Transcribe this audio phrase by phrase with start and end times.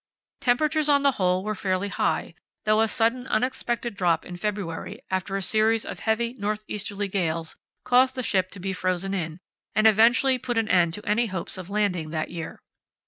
[0.39, 2.33] Temperatures on the whole were fairly high,
[2.65, 7.55] though a sudden unexpected drop in February, after a series of heavy north easterly gales,
[7.83, 9.39] caused the ship to be frozen in,
[9.75, 12.63] and effectually put an end to any hopes of landing that year.